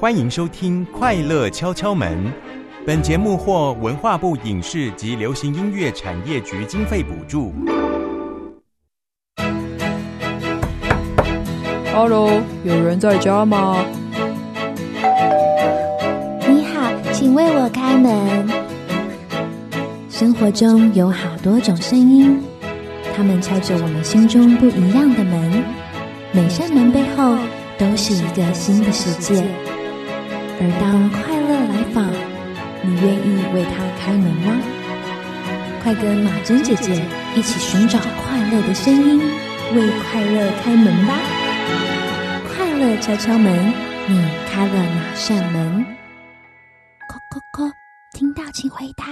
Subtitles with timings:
[0.00, 2.26] 欢迎收听《快乐敲敲门》，
[2.86, 7.52] 本节目获文化部影视及流行音乐产业局经费补助。
[11.92, 13.84] Hello，有人在家吗？
[16.48, 18.48] 你好，请为我开门。
[20.08, 22.42] 生活中有好多种声音，
[23.14, 25.64] 他们敲着我们心中不一样的门。
[26.32, 27.36] 每扇门背后
[27.78, 29.34] 都是一个新的世界。
[30.58, 32.10] 而当快乐来访，
[32.82, 34.56] 你愿意为它开门吗？
[35.82, 37.00] 快跟马珍姐姐
[37.36, 39.20] 一起寻找快乐的声音，
[39.74, 41.14] 为快乐开门吧！
[42.48, 43.72] 快乐敲敲门，
[44.08, 44.20] 你
[44.50, 45.86] 开了哪扇门？
[47.08, 47.70] 叩叩叩，
[48.12, 49.04] 听到请回答。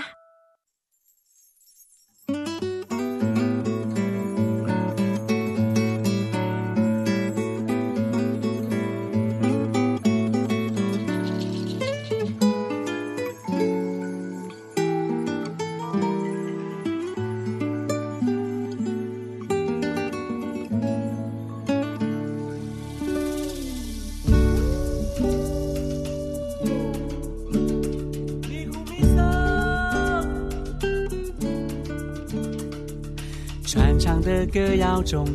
[34.47, 35.27] 歌谣中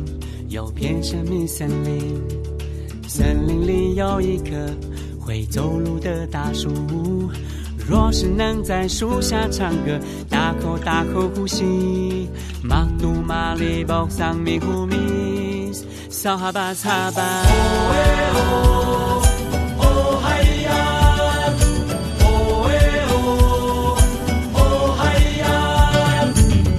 [0.48, 2.20] 有片神秘森林，
[3.08, 4.50] 森林里有一棵
[5.18, 6.68] 会走路的大树。
[7.88, 12.28] 若是能在树下唱歌，大口大口呼吸，
[12.62, 15.72] 马杜马里包桑米呼米，
[16.08, 17.22] 扫哈巴擦巴。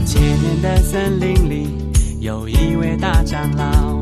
[0.05, 1.40] 千年的森林
[2.31, 3.99] 有一位大长老，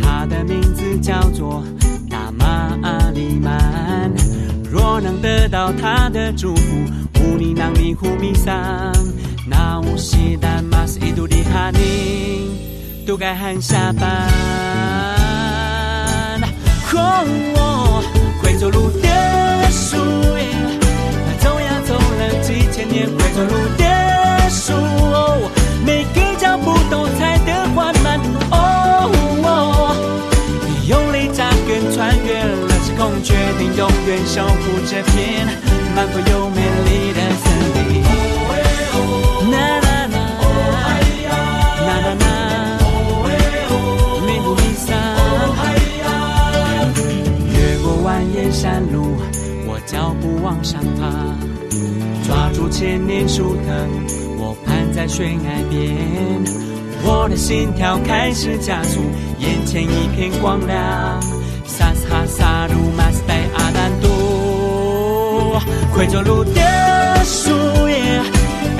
[0.00, 1.60] 他的名字叫做
[2.08, 2.46] 大马
[2.84, 4.08] 阿里曼。
[4.70, 6.84] 若能得到他的祝福，
[7.18, 8.92] 乌尼囊尼呼米桑，
[9.44, 14.30] 那乌西丹马斯伊杜里哈尼，都该喊下班。
[16.94, 18.04] 哦，
[18.40, 19.08] 会走路的
[19.72, 19.96] 树，
[21.40, 24.72] 走呀走了几千年，会走路的树，
[25.84, 26.21] 每个
[33.22, 35.46] 决定永远守护这片
[35.94, 38.02] 漫步又美丽的森林。
[47.54, 49.16] 越过蜿蜒山路，
[49.66, 51.10] 我脚步往上爬，
[52.26, 53.88] 抓住千年树藤，
[54.38, 56.44] 我攀在悬崖边，
[57.04, 59.00] 我的心跳开始加速，
[59.38, 61.20] 眼前一片光亮，
[61.82, 65.58] 萨斯哈萨鲁马斯代阿丹都，
[65.92, 66.60] 会走路的
[67.24, 67.50] 树
[67.88, 68.22] 叶，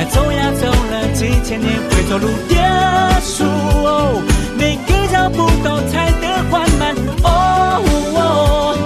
[0.09, 2.55] 走呀走了几千年，会走路的
[3.21, 3.43] 树。
[3.43, 4.23] 哦，
[4.57, 6.95] 每个脚步都踩得缓慢。
[7.25, 7.83] 哦
[8.15, 8.79] 哦，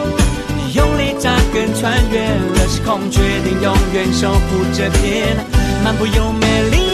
[0.72, 5.36] 用力扎根，穿越了时空，决定永远守护这片
[5.84, 6.85] 漫步又美丽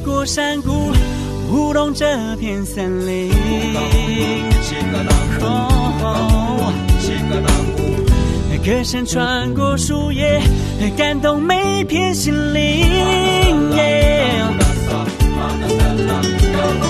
[0.00, 0.92] 过山谷，
[1.50, 3.30] 舞动这片森林。
[5.42, 5.76] 哦
[8.62, 10.38] 歌声穿过树叶，
[10.94, 12.86] 感动每片心灵。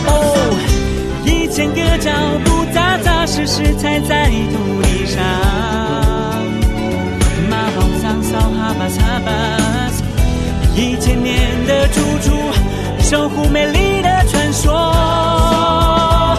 [0.04, 0.12] 哦，
[1.24, 2.10] 一千个脚
[2.44, 5.22] 步扎扎实实踩在土地上。
[7.48, 9.30] 马宝桑扫哈巴擦巴，
[10.74, 12.34] 一千年的住处，
[13.10, 14.72] 守护美丽的传说。
[14.72, 16.38] 哦，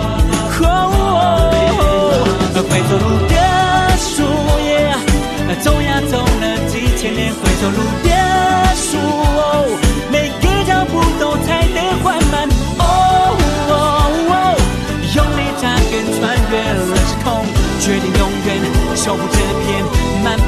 [2.69, 3.35] 会走路的
[3.99, 4.23] 树
[4.63, 4.71] 叶，
[5.59, 8.09] 走呀走了几千年，会走路的
[8.73, 8.95] 树，
[10.09, 12.47] 每个脚步都踩得缓慢。
[12.79, 12.81] 哦
[13.67, 13.73] 哦
[14.31, 14.33] 哦，
[15.13, 16.21] 用力扎根，穿
[16.51, 17.43] 越了时空，
[17.81, 18.49] 决定永远
[18.95, 19.67] 守护这片
[20.23, 20.39] 漫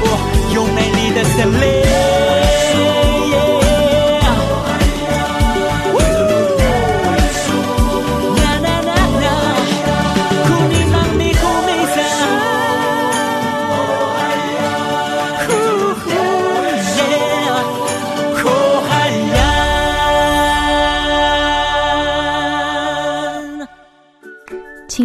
[0.54, 2.13] 又美丽的森林。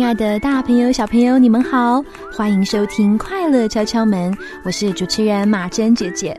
[0.10, 2.04] 爱的大朋友、小朋友，你们好，
[2.36, 4.34] 欢迎收听《快乐敲敲门》，
[4.64, 6.36] 我是主持人马珍姐姐。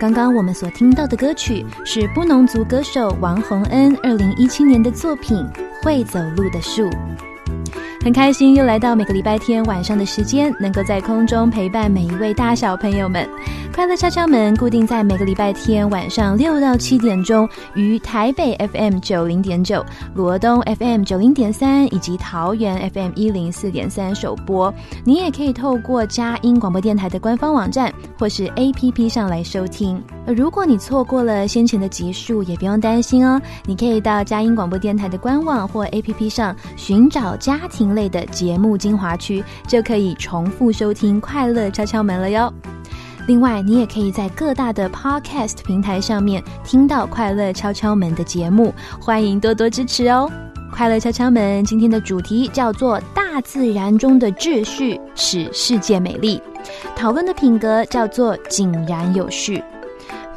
[0.00, 5.36] 刚刚我们所听到的歌曲是布农族歌手王洪恩二零一七年的作品
[5.84, 6.88] 《会走路的树》。
[8.04, 13.28] 很开心又来到每个礼拜天晚上的时间，能够在空中陪伴每一位大小朋友们。
[13.72, 19.82] 快乐敲敲门固定在每个礼拜天晚上六到七点钟，于台北 FM 九零点九、
[20.14, 24.74] 罗东 FM 九零点三以及桃园 FM 一零四点三首播。
[25.04, 30.02] 你也可以透过佳音广播电台的官方网站或是 APP 上来收听。
[30.26, 37.91] 如果你错过了先前的集数，也不用担心哦，你可以到佳音广播电台的官网或 APP 上寻找家庭。
[37.94, 42.52] 类的节目精华区就可以重复收听《快乐敲敲门》了哟。
[43.26, 50.28] 另外，你也可以在各大的 Podcast 平台上面听到《快乐敲敲门》的节目，欢迎多多支持哦。
[50.74, 56.42] 《快乐敲敲门》今天的主题叫做“大自然中的秩序使世界美丽”，
[56.96, 59.62] 讨论的品格叫做“井然有序”。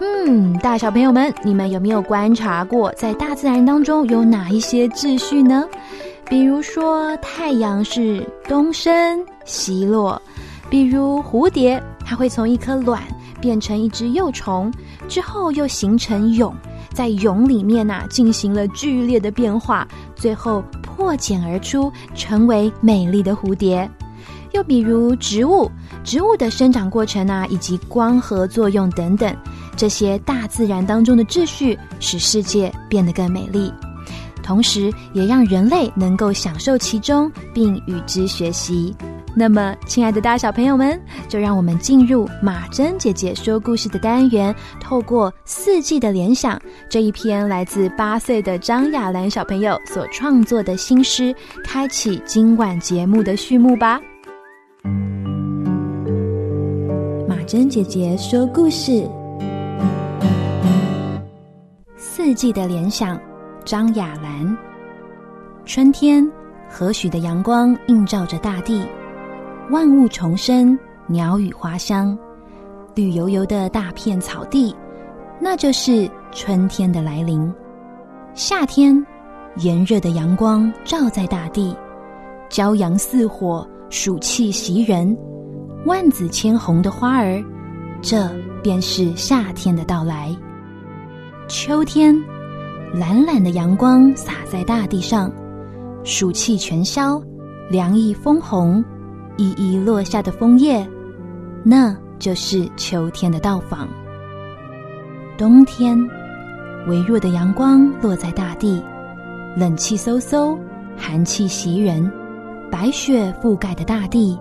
[0.02, 5.66] 嗯，大小朋友们，你们有没有观察过，在大自然当中有哪一些秩序呢？
[6.28, 10.20] 比如说，太阳是东升西落；
[10.70, 13.02] 比如蝴蝶，它会从一颗卵
[13.40, 14.72] 变成一只幼虫，
[15.08, 16.52] 之后又形成蛹，
[16.94, 23.90] 在蛹里面呐进行了剧烈的变化，最后破茧而出，成为美丽的蝴蝶。
[24.52, 25.70] 又比如植物，
[26.04, 29.36] 植物的生长过程啊，以及光合作用等等，
[29.78, 33.72] 这些大自然当中的秩序，使世界变得更美丽。
[34.46, 38.96] 同时，也让人类能够享受其中，并与之学习。
[39.36, 54.00] 那么，亲爱的大小朋友们，就让我们进入马珍姐姐说故事的单元，透过四季的联想这一篇来自八岁的张雅兰小朋友所创作的新诗，开启今晚节目的序幕吧。
[57.28, 59.10] 马珍姐姐说故事，
[61.98, 63.20] 四季的联想。
[63.66, 64.56] 张雅兰，
[65.66, 66.24] 春天，
[66.70, 68.86] 和煦的阳光映照着大地，
[69.72, 70.78] 万物重生，
[71.08, 72.16] 鸟语花香，
[72.94, 74.76] 绿油油的大片草地，
[75.42, 77.52] 那就是春天的来临。
[78.36, 79.04] 夏天，
[79.56, 81.76] 炎热的阳光照在大地，
[82.52, 85.18] 骄阳似火，暑气袭人，
[85.88, 87.44] 万紫千红的花儿，
[88.00, 88.30] 这
[88.62, 90.38] 便是夏天的到来。
[91.48, 92.16] 秋天。
[92.98, 95.30] 懒懒的阳光洒在大地上，
[96.06, 97.22] 暑气全消，
[97.70, 98.82] 凉意风红，
[99.36, 100.88] 一一落下的枫叶，
[101.62, 103.86] 那就是秋天的到访。
[105.38, 105.98] 冬天，
[106.88, 108.82] 微弱的阳光落在大地，
[109.58, 110.58] 冷气飕飕，
[110.96, 112.10] 寒气袭人，
[112.72, 114.40] 白雪覆盖的大地，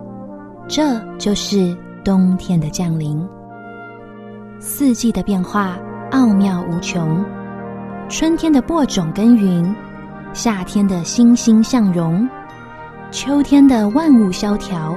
[0.65, 1.75] 这就是
[2.05, 3.21] 冬天的降临。
[4.61, 5.77] 四季的变化
[6.11, 7.21] 奥妙无穷。
[8.07, 9.75] 春天的播种耕耘，
[10.31, 12.27] 夏天的欣欣向荣，
[13.09, 14.95] 秋天的万物萧条，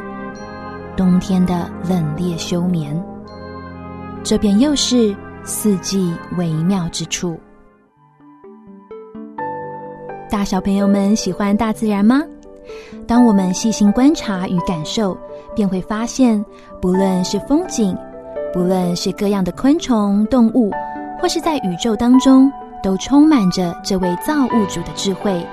[0.95, 3.03] 冬天的冷冽休眠，
[4.23, 7.41] 这便又是四季微妙之处。
[10.31, 12.21] 大小朋友们喜欢大自然吗？
[13.07, 15.17] 当我们细心观察与感受，
[15.57, 16.45] 便会发现，
[16.81, 17.97] 不论是风景，
[18.53, 20.71] 不论是各样的昆虫、动物，
[21.19, 22.53] 或是在宇宙当中。
[22.83, 25.47] 都充满着这位造物主的智慧、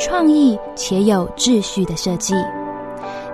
[0.00, 2.34] 创意且有秩序的设计。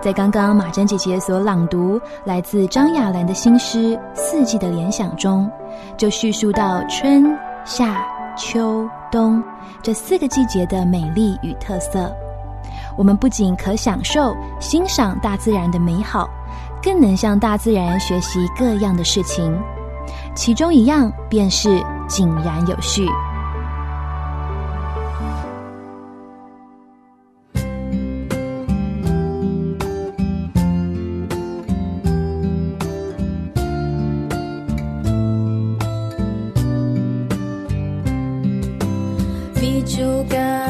[0.01, 5.51] 在刚刚马珍姐姐所朗读来自张雅兰的新诗《四季的联想》中，
[5.97, 9.43] 就叙述到春夏秋冬
[9.83, 12.11] 这四个季节的美丽与特色。
[12.97, 16.29] 我们不仅可享受欣赏大自然的美好，
[16.83, 19.57] 更能向大自然学习各样的事情。
[20.35, 23.07] 其中一样便是井然有序。
[40.19, 40.68] yoga.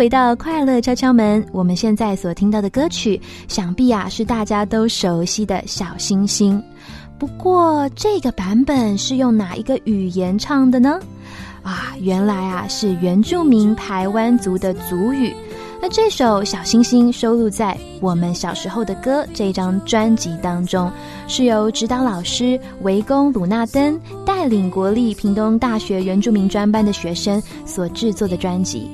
[0.00, 1.44] 回到快乐敲敲门。
[1.52, 6.58] 我们现在所听到的歌曲，想必啊是大家都熟悉的小星星。
[7.18, 10.98] 不过，这个版本是用哪一个语言唱的呢？
[11.62, 15.36] 啊，原来啊是原住民台湾族的族语。
[15.82, 20.90] 那这首《小星星》收录在《我们小时候的歌》这张专辑当中，
[21.28, 28.88] 是由指导老师围攻鲁纳登带领国立屏东大学原住民专班的学生所制作的专辑。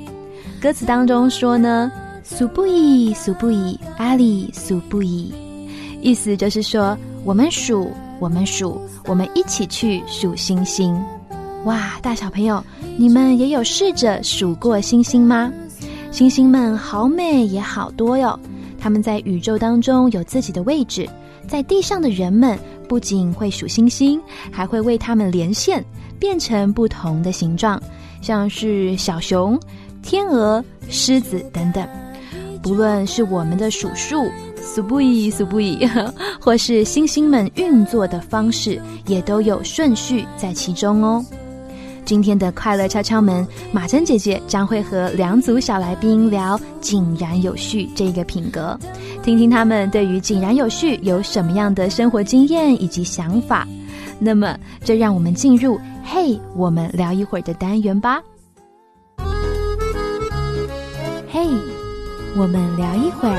[0.61, 1.91] 歌词当中说呢
[2.25, 5.33] ，“数不一，数不一，阿里数不一”，
[6.01, 10.99] 意思就是说，我们数，我们数，我们一起去数星星。
[11.65, 12.63] 哇，大小朋友，
[12.97, 15.53] 你们也有试着数过星星吗？
[16.11, 18.39] 星星们好美也好多哟，
[18.79, 21.09] 它们在宇宙当中有自己的位置。
[21.47, 22.59] 在地上的人们
[22.89, 24.21] 不仅会数星星，
[24.51, 25.85] 还会为它们连线，
[26.19, 27.81] 变成不同的形状，
[28.21, 29.57] 像是小熊、
[30.07, 31.85] 天鹅、狮子等等。
[32.63, 34.31] 不论是我们的数数，
[34.63, 35.85] 数不已，数不已，
[36.41, 41.25] 或是星星们运作的方式，也都有顺序在其中哦。
[42.05, 48.79] 今天的快乐敲敲门，马珍姐姐将会和两组小来宾聊“井然有序”这个品格，
[49.25, 53.67] 听听他们对于“井然有序”有什么样的生活经验以及想法。
[54.21, 58.23] 那么，就让我们进入“嘿，我们聊一会儿”的单元吧。
[61.37, 61.43] 嘿，
[62.35, 63.37] 我们聊一会儿。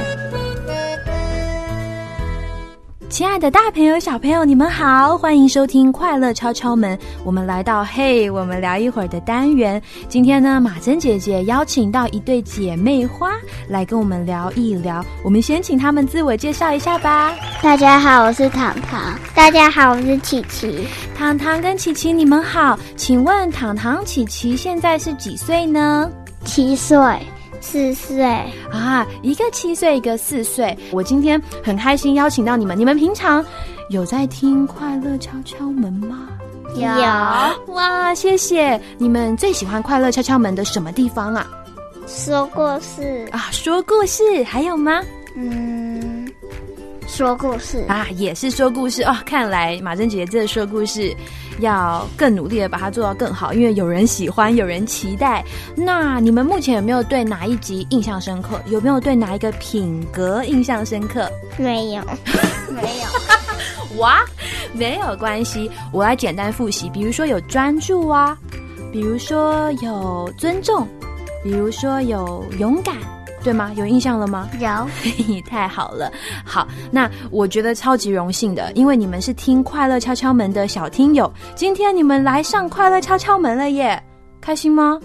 [3.10, 6.96] 亲爱的，大朋友、小朋友，你们好，欢迎收听《快乐敲敲门》。
[7.24, 9.82] 我们来到“嘿，我们聊一会儿”的单元。
[10.08, 13.32] 今天呢，马珍姐姐邀请到一对姐妹花
[13.68, 15.04] 来跟我们聊一聊。
[15.24, 17.34] 我们先请她们自我介绍一下吧。
[17.64, 19.18] 大家好，我是糖糖。
[19.34, 20.88] 大家好，我是琪琪。
[21.18, 22.78] 糖糖跟琪琪，你们好。
[22.96, 26.08] 请问糖糖、琪琪现在是几岁呢？
[26.46, 27.04] 七岁。
[27.62, 28.24] 四岁
[28.72, 30.78] 啊，一个七岁，一个四岁。
[30.92, 32.78] 我今天很开心邀请到你们。
[32.78, 33.44] 你们平常
[33.90, 36.28] 有在听《快乐敲敲门》吗？
[36.76, 38.80] 有哇，谢谢。
[38.98, 41.48] 你们最喜欢《快乐敲敲门》的什么地方啊？
[42.06, 45.02] 说故事啊，说故事，还有吗？
[45.36, 45.87] 嗯。
[47.18, 49.18] 说故事啊，也是说故事哦。
[49.26, 51.12] 看来马珍姐姐这说故事
[51.60, 55.44] 要更努力的把它做到更好，因为有人喜欢，有人期待。
[55.76, 58.62] 那你们目前有没有对哪一集印象深刻？
[58.68, 61.28] 有没有对哪一个品格印象深刻？
[61.58, 62.04] 没有，
[62.70, 63.98] 没有。
[64.00, 64.24] 哇，
[64.72, 66.88] 没有关系，我来简单复习。
[66.92, 68.38] 比如说有专注啊，
[68.94, 70.88] 比如说有尊重，
[71.44, 72.96] 比如说有勇敢。
[73.48, 73.72] 对吗？
[73.78, 74.50] 有印象了吗？
[74.60, 74.68] 有，
[75.50, 76.12] 太好了。
[76.44, 84.04] 好，那我觉得超级荣幸的，因为你们是听《快乐敲敲门》的小听友，今天你们来上《快乐敲敲门》了耶，
[84.42, 85.00] 开心吗？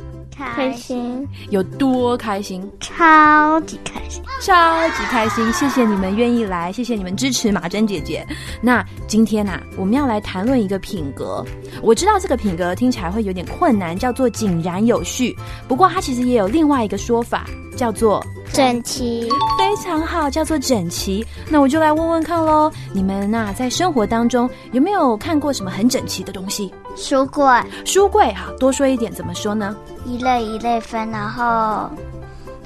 [0.54, 2.68] 开心，有多开心？
[2.80, 5.52] 超级开心，超级开心！
[5.52, 8.26] 谢谢你们愿意来，谢谢你们支持马珍姐姐。
[8.60, 11.44] 那今天呢，我们要来谈论一个品格。
[11.82, 15.36] 我知道这个品格听起来会有点困难，叫做井然有序。
[15.68, 17.46] 不过它其实也有另外一个说法，
[17.76, 19.28] 叫做整齐。
[19.58, 21.24] 非常好，叫做整齐。
[21.48, 26.72] 那我就来问问看喽，你们呐在生活当中有没有看过什么很整齐的东西？
[26.96, 27.44] 书柜，
[27.84, 29.74] 书柜哈，多说一点，怎么说呢？
[30.04, 31.90] 一类一类分，然后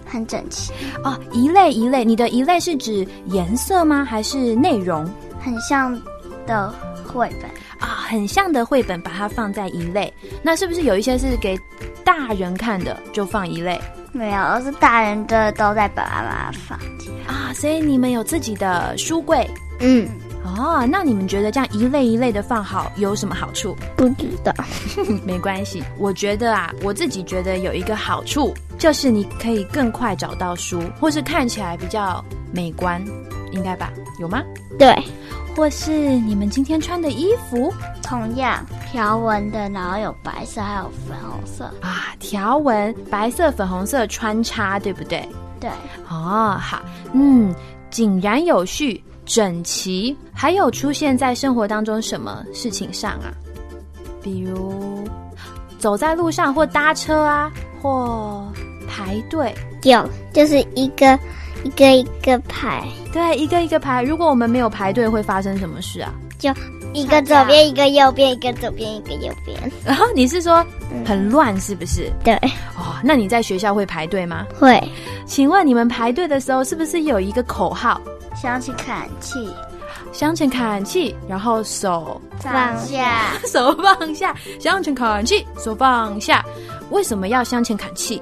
[0.04, 0.72] 很整齐
[1.04, 1.18] 哦。
[1.32, 4.04] 一类一类，你的一类是指颜色吗？
[4.04, 5.08] 还是内容？
[5.40, 5.98] 很像
[6.46, 6.72] 的
[7.06, 10.12] 绘本啊，很像的绘本，把它放在一类。
[10.42, 11.58] 那是不是有一些是给
[12.04, 13.80] 大人看的，就放一类？
[14.12, 16.78] 没有，是大人的都在把它放
[17.26, 17.52] 啊。
[17.54, 19.48] 所以你们有自己的书柜？
[19.80, 20.08] 嗯。
[20.46, 23.76] 哦，那你们觉得这样一类一类的放好有什么好处？
[23.96, 24.52] 不知道，
[25.26, 25.82] 没关系。
[25.98, 33.04] 我觉得啊，我自己觉得有一个好处，就是你可以更快找到书，或是看起来比较美观，
[33.52, 33.90] 应该吧？
[34.20, 34.42] 有吗？
[34.78, 34.94] 对。
[35.56, 37.72] 或是你们今天穿的衣服，
[38.02, 38.62] 同样
[38.92, 45.26] 条纹的，然后有白色还有粉红色啊，条纹白色粉红色穿插，对不对？
[45.58, 45.70] 对。
[46.10, 46.82] 哦，好，
[47.14, 47.54] 嗯，
[47.90, 49.02] 井然有序。
[49.26, 53.34] 整齐，还有出现在生活当中什么事情上啊？
[54.22, 55.04] 比如
[55.78, 57.52] 走在路上或搭车啊，
[57.82, 58.50] 或
[58.88, 59.54] 排队。
[59.82, 61.18] 有，就是一个
[61.62, 62.84] 一个一个排。
[63.12, 64.02] 对，一个一个排。
[64.02, 66.12] 如果我们没有排队，会发生什么事啊？
[66.38, 66.50] 就
[66.92, 69.58] 一个左边，一个右边，一个左边，一个右边。
[69.84, 70.64] 然后你是说
[71.04, 72.10] 很乱，是不是？
[72.24, 72.34] 对。
[72.76, 74.44] 哦，那你在学校会排队吗？
[74.58, 74.82] 会。
[75.24, 78.00] 请问你们排队的时候是不是有一个口号？
[78.40, 79.48] 向前看气，
[80.12, 86.44] 向前看气，然后手放下， 手放下，向前看气，手放下。
[86.90, 88.20] 为什么要向前看气？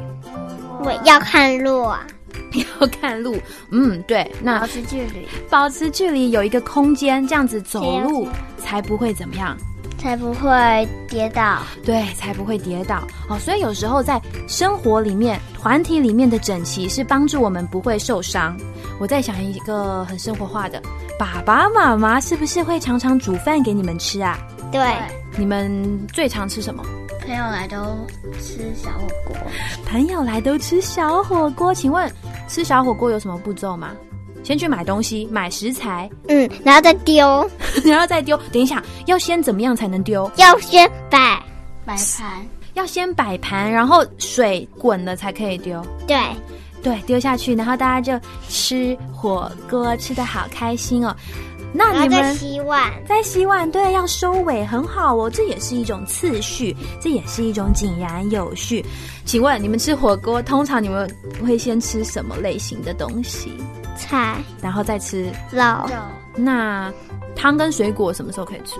[0.80, 2.06] 我，要看路啊，
[2.80, 3.36] 要看路。
[3.70, 8.28] 嗯，对，那保持距离，保持距离有一个空间，这样子走路
[8.58, 9.56] 才不会怎么样。
[9.96, 11.62] 才不会跌倒。
[11.82, 13.38] 对，才不会跌倒哦。
[13.38, 18.54] 所以有时候在生活里面，团体里面的整齐是帮助我们不会受伤。
[18.98, 20.80] 我在想一个很生活化的，
[21.18, 24.38] 爸爸妈妈是不是会常常煮饭给你们吃啊？
[24.70, 24.82] 对，
[25.36, 26.84] 你们最常吃什么？
[27.20, 27.76] 朋友来都
[28.40, 29.36] 吃小火锅，
[29.86, 32.10] 朋友来都吃小火锅，请问
[32.48, 33.92] 吃小火锅有什么步骤吗？
[34.42, 37.50] 先去买东西，买食材，嗯，然后再丢，
[37.82, 38.36] 然后再丢。
[38.52, 40.30] 等一下，要先怎么样才能丢？
[40.36, 41.42] 要先摆，
[41.86, 45.82] 摆盘，要先摆盘，然后水滚了才可以丢。
[46.06, 46.18] 对，
[46.84, 51.16] 对，丢下去，然后大家就吃火锅，吃的好开心哦。
[51.72, 55.28] 那你们洗碗，在洗碗，对，要收尾，很好哦。
[55.28, 58.84] 这也是一种次序，这也是一种井然有序。
[59.24, 61.10] 请问你们吃火锅，通常你们
[61.44, 63.50] 会先吃什么类型的东西，
[63.96, 65.24] 菜、然后再吃？
[65.50, 65.96] 肉，肉，
[66.36, 66.92] 那
[67.34, 68.76] 汤跟水果什么时候可以吃？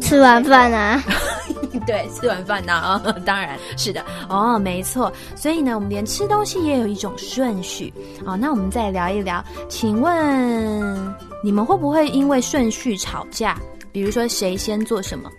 [0.00, 1.02] 吃完饭啊，
[1.86, 5.12] 对，吃完饭呢、啊， 当然是的哦，没错。
[5.34, 7.92] 所以呢，我们连吃东西也有一种顺序
[8.24, 8.36] 哦。
[8.36, 13.56] 那我们再聊一聊，请问你们会不会因为顺序吵架？
[13.92, 15.30] 比如说谁先做什么？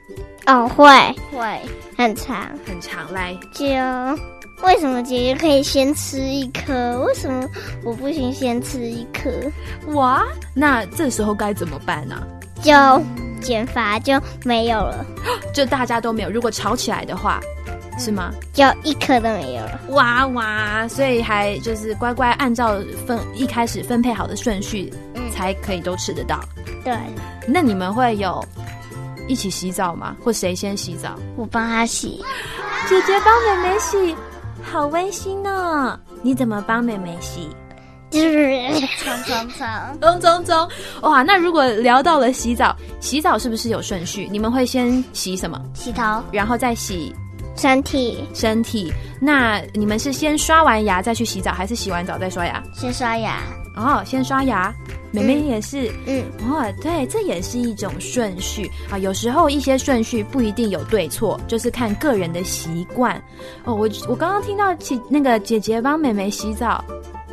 [0.47, 0.85] 哦，会
[1.31, 1.61] 会
[1.95, 3.65] 很长，很常来就
[4.63, 7.47] 为什么姐姐可以先吃一颗，为什么
[7.83, 9.29] 我不行先吃一颗？
[9.93, 12.25] 哇，那这时候该怎么办呢、
[12.63, 12.73] 就
[13.47, 15.05] 减法就没有了，
[15.55, 17.39] 就大家都没有，如果吵起来的话，
[17.97, 18.33] 是吗？
[18.51, 19.79] 就一颗都没有了。
[19.89, 26.41] 哇哇，所以还就是乖乖按照分一开始分配好的顺序，嗯才可以都吃得到。
[26.83, 26.93] 对，
[27.47, 28.43] 那你们会有
[29.29, 30.13] 一起洗澡吗？
[30.21, 31.17] 或谁先洗澡？
[31.37, 32.21] 我帮他洗，
[32.89, 34.15] 姐姐帮妹妹洗，
[34.61, 35.97] 好温馨呢。
[36.21, 37.49] 你怎么帮妹妹洗？
[38.21, 39.67] 就是冲冲冲，
[39.99, 40.67] 咚咚咚！
[41.01, 44.27] 哇，那如果聊到了洗澡，洗澡是不是有顺序？
[44.31, 47.13] 你们会先洗什么，洗头，然后再洗
[47.55, 48.91] 身体身体？
[49.19, 52.63] 那你们是先刷完牙再去洗澡，还是洗完澡再刷牙？
[52.73, 53.39] 先刷牙，
[53.75, 54.73] 哦，先刷牙。
[55.09, 58.97] 妹妹也是，嗯，哦，对，这也是一种顺序啊。
[58.97, 63.15] 有时候一些顺序不一定有对错，就是看个人的习惯。
[63.63, 66.83] 哦，我我刚刚听到姐那个姐姐帮妹妹洗澡，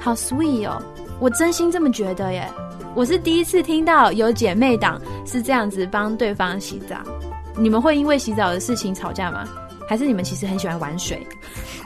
[0.04, 0.82] 好 sweet 哦，
[1.18, 2.46] 我真心这么觉得耶。
[2.94, 6.96] 我是第一次听到有姐妹党是这样子帮对方洗澡。
[7.56, 9.48] 你们会因为洗澡的事情吵架吗？
[9.88, 11.26] 还是你们其实很喜欢玩水，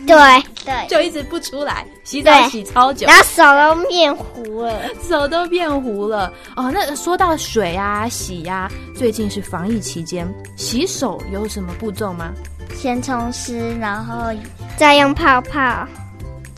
[0.04, 0.16] 对
[0.66, 4.80] 对，就一直不出来，洗澡对洗超久然，后手都变糊了。
[5.08, 6.72] 手都变糊了哦。
[6.74, 12.32] 那说到水啊、洗呀、最近是防疫期间，洗手有什么步骤吗？
[12.74, 14.32] 先冲湿，然后
[14.76, 15.86] 再用泡泡，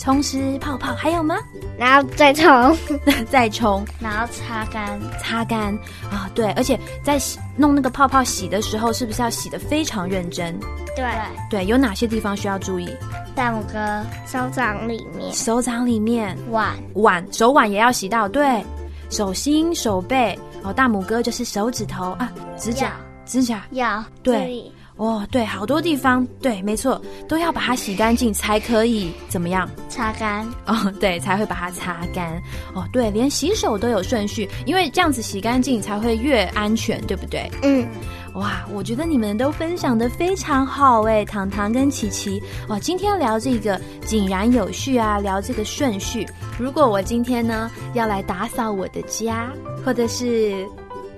[0.00, 1.36] 冲湿泡泡，还有吗？
[1.76, 2.74] 然后再冲。
[3.28, 3.84] 再冲。
[4.00, 5.74] 然后擦干，擦干。
[6.10, 10.58] 啊、对，而且在洗弄那个泡泡洗的时候，是不是要洗得非常认真？
[10.96, 11.04] 对，
[11.50, 12.88] 对，有哪些地方需要注意？
[13.34, 15.30] 大拇哥、手掌里面。
[15.34, 16.34] 手掌里面。
[16.50, 18.64] 碗、碗手腕也要洗到，对，
[19.10, 20.36] 手心、手背。
[20.62, 22.92] 哦，大拇哥就是手指头啊，指甲、
[23.26, 24.72] 指甲，要对。
[25.00, 29.66] 哦，对，好多地方，对，没错，都要把它洗干净才可以怎么样？
[29.88, 32.30] 擦干，哦，对，才会把它擦干。
[32.74, 37.50] 哦，对，连洗手都有顺序，因为这样子洗干净才会越安全，对不对？
[37.62, 37.88] 嗯，
[38.34, 42.38] 哇，我觉得你们都分享的非常好诶，糖糖跟琪琪。
[42.68, 46.26] 哇，今天聊这个井然有序啊，聊这个顺序。
[46.58, 49.50] 如果我今天呢要来打扫我的家，
[49.82, 50.68] 或者是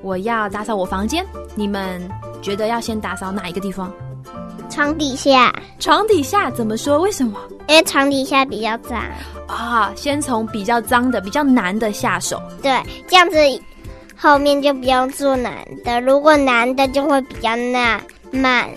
[0.02, 2.00] 我要打扫我房间，你们
[2.40, 3.92] 觉得要先打扫哪一个地方？
[4.68, 6.98] 床底下，床底下怎么说？
[6.98, 7.38] 为什么？
[7.68, 9.00] 因为床底下比较脏。
[9.46, 12.40] 啊，先从比较脏的、比较难的下手。
[12.62, 13.36] 对，这样子
[14.16, 16.00] 后面就不用做难的。
[16.00, 18.68] 如果难的就会比较难慢。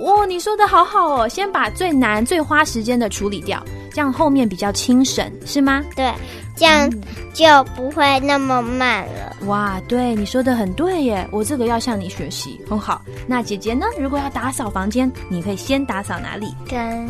[0.00, 5.84] 哦，你说的好好哦，先把最难、最花时间的处理掉，这样后面比较轻省，是吗？
[5.94, 6.12] 对，
[6.56, 6.90] 这样
[7.32, 7.44] 就
[7.76, 9.36] 不会那么慢了。
[9.46, 13.02] 哇，对，你说的很对耶，我这个要向你学习，很好。
[13.26, 13.86] 那姐姐呢？
[13.98, 16.54] 如果要打扫房间，你会先打扫哪里？
[16.68, 17.06] 跟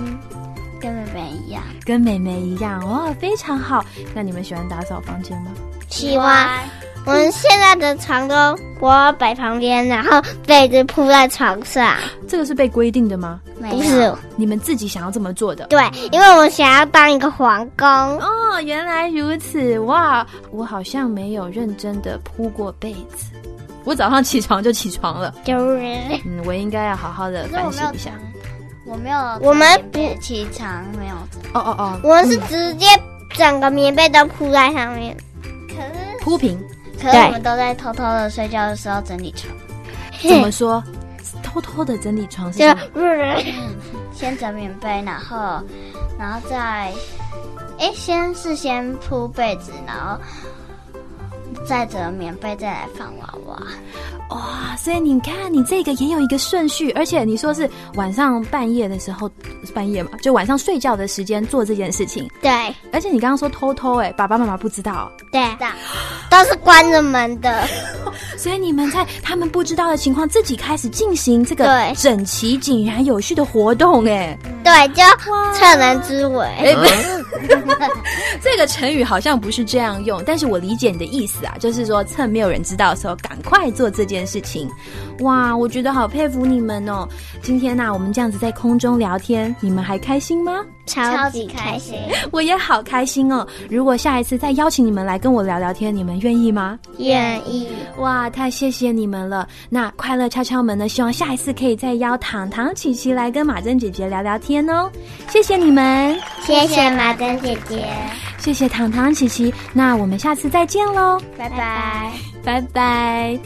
[0.81, 3.85] 跟妹妹一样，跟妹妹一样哦，非常好。
[4.15, 5.53] 那你们喜欢打扫房间吗？
[5.89, 6.61] 喜欢。
[7.07, 8.35] 我们现在的床都
[8.81, 11.95] 我摆旁边，然后被子铺在床上。
[12.27, 13.41] 这个是被规定的吗？
[13.71, 15.67] 不是，你们自己想要这么做的？
[15.67, 17.87] 对，因为我想要当一个皇宫。
[17.89, 20.27] 哦，原来如此哇！
[20.51, 23.27] 我好像没有认真的铺过被子，
[23.85, 25.35] 我早上起床就起床了。
[25.45, 25.79] 就是
[26.25, 28.13] 嗯，我应该要好好的反省一下。
[28.87, 31.15] 我没有，我们不起床没有，
[31.53, 32.87] 哦哦哦，我们是直接
[33.35, 35.15] 整个棉被都铺在上面。
[35.69, 39.55] 可是铺平，对可是我们都在偷偷的睡觉的时候整理床，
[40.29, 40.83] 怎么说？
[41.43, 42.59] 偷偷的整理床是
[44.13, 45.61] 先整棉被，然后
[46.19, 46.93] 然后再，
[47.79, 50.19] 哎，先是先铺被子，然后
[51.67, 53.63] 再折棉被，再来放娃娃。
[54.31, 59.31] 哇，所以你看，你这个也有一个顺序，而且你说是晚上半夜的时候，
[59.75, 62.29] 半夜嘛，就晚上睡觉的时间做这件事情。
[62.41, 62.51] 对
[62.93, 65.43] 而且你刚刚说偷偷、哎，爸爸妈妈不知道，对，
[66.31, 67.67] 都是关着门的。
[68.37, 74.37] 所以你们在他们不知道的情况，自己开始进行这个对整齐、井然有序的活动、哎。
[74.65, 75.03] 对，就
[75.55, 76.47] 趁人之危。
[76.47, 76.75] 哎，
[78.41, 84.71] 这个成语好像不是这样用，但是我理解你的意思啊，就是说趁没有人知道的时候，赶快做这件事情。
[85.21, 87.09] 哇，我觉得好佩服你们哦！
[87.43, 90.65] 今天呢、我们这样子在空中聊天，你们还开心吗？
[90.87, 91.97] 超级开心，
[92.31, 93.47] 我也好开心哦！
[93.71, 96.79] 如果下一次再邀请你们来跟我聊聊天，你们愿意吗？
[96.99, 97.69] 愿意。
[97.99, 99.49] 哇，太谢谢你们了！
[99.71, 100.89] 那快乐敲敲门呢？
[100.89, 104.91] 希望下一次可以再邀糖糖、琪琪来跟马珍姐姐聊聊天哦。
[105.29, 107.87] 谢谢你们，谢谢马珍姐姐，
[108.45, 109.53] 谢谢糖糖、琪琪。
[109.73, 112.13] 那我们下次再见喽，拜拜。
[112.45, 113.39] 拜拜。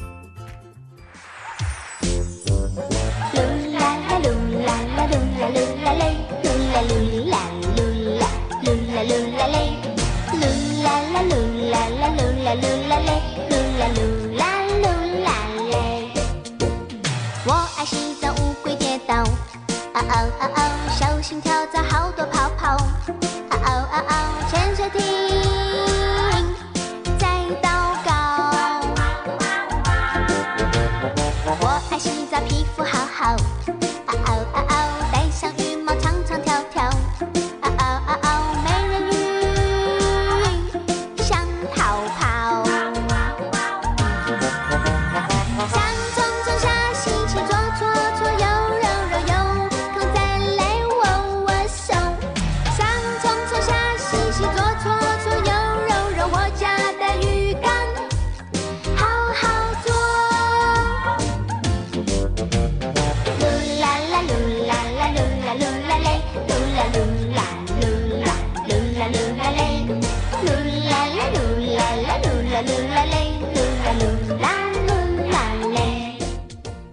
[3.32, 3.38] 噜
[3.78, 4.26] 啦啦噜
[4.66, 6.02] 啦啦噜啦噜啦嘞，
[6.42, 7.38] 噜啦噜啦
[7.76, 7.78] 噜
[8.18, 8.26] 啦
[8.64, 9.56] 噜啦噜啦嘞，
[10.32, 10.42] 噜
[10.82, 11.32] 啦啦噜
[11.70, 13.08] 啦啦噜啦噜啦嘞，
[13.48, 14.02] 噜啦噜
[14.36, 14.42] 啦
[14.82, 14.84] 噜
[15.22, 15.30] 啦
[15.70, 16.10] 嘞。
[17.46, 19.22] 我爱洗澡，乌龟跌倒，
[19.94, 22.76] 嗷嗷嗷嗷，小心跳蚤好多泡泡，
[35.40, 35.67] 戴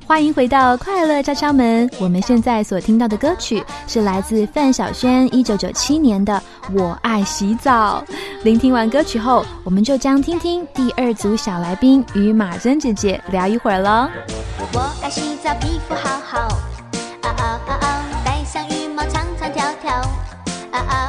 [0.08, 1.90] 欢迎回到快乐敲敲门。
[2.00, 6.42] 我们现在所听到的歌曲是来自范晓萱一九九七年的
[6.80, 8.04] 《我爱洗澡》。
[8.44, 14.08] 聆听完歌曲后，我们就将听听第二组小来宾与马珍姐姐聊一会儿喽。
[14.74, 16.48] 我爱洗澡，皮肤好好。
[17.24, 19.92] 嗷嗷嗷嗷，戴上羽毛，唱唱跳跳。
[20.72, 21.05] 嗷嗷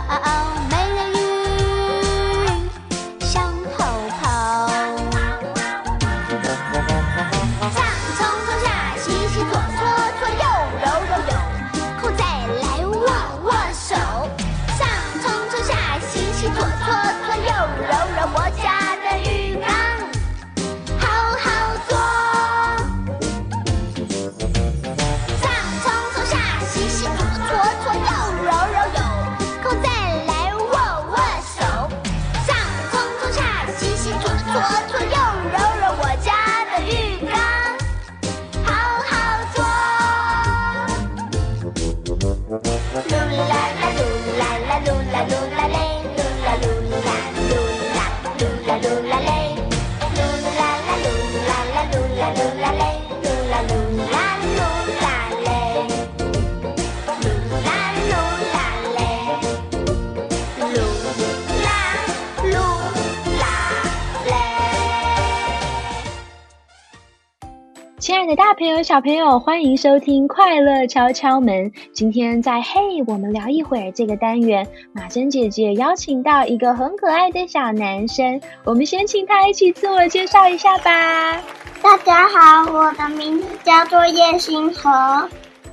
[68.37, 71.70] 大朋友、小朋友，欢迎收听《快乐敲敲门》。
[71.94, 81.40] 今天在“嘿，我们聊一会儿”这个单元，马珍姐姐邀请到一个很可爱的小男生，我们先请他一起自我介绍一下吧。
[81.83, 85.27] 大家好，我的名字叫做叶星河，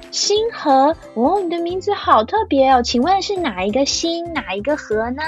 [0.10, 5.22] 星河，哦，你的名字好特别哦，请问是哪一个星，哪一个河呢？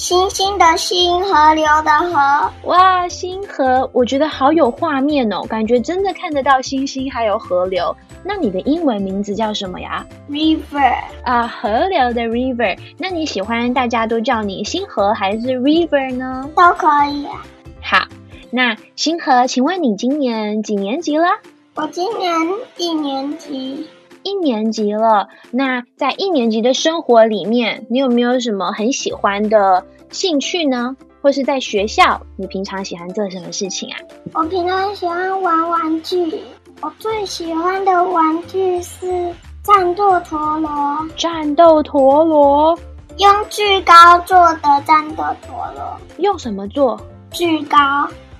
[0.00, 7.94] 星星的星，河流的河，哇，星河，我觉得好有画面哦，感觉真的看得到星星还有河流。
[8.24, 12.78] 那你的英文名字叫什么呀？river 啊，河流的 river。
[12.96, 16.48] 那你喜欢大家都叫你星河还是 river 呢？
[16.56, 17.44] 都可以啊。
[17.82, 18.08] 好，
[18.50, 21.26] 那星河，请问你今年几年级了？
[21.74, 22.34] 我今年
[22.78, 23.86] 一年级，
[24.22, 25.28] 一年级了。
[25.50, 30.96] 那在一年级的生活里面，你有没有什么很喜欢的兴趣呢？
[31.22, 33.96] 或是在学校，你平常喜欢做什么事情啊？
[34.32, 36.40] 我平常喜欢玩玩具，
[36.80, 42.78] 我最喜欢的玩具是战斗陀螺，战斗陀螺
[43.18, 46.98] 用巨高做的战斗陀螺，用什么做？
[47.30, 47.76] 巨高，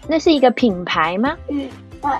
[0.08, 1.36] 那是一个品牌吗？
[1.48, 1.68] 嗯，
[2.00, 2.10] 对，